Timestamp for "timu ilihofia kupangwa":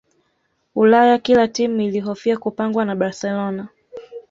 1.47-2.85